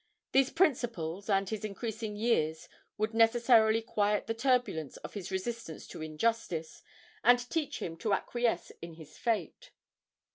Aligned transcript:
These 0.31 0.49
principles 0.49 1.29
and 1.29 1.47
his 1.47 1.63
increasing 1.63 2.15
years 2.15 2.67
would 2.97 3.13
necessarily 3.13 3.83
quiet 3.83 4.25
the 4.25 4.33
turbulence 4.33 4.97
of 4.97 5.13
his 5.13 5.29
resistance 5.29 5.85
to 5.89 6.01
injustice, 6.01 6.81
and 7.23 7.37
teach 7.51 7.77
him 7.83 7.95
to 7.97 8.11
acquiesce 8.15 8.71
in 8.81 8.95
his 8.95 9.19
fate. 9.19 9.69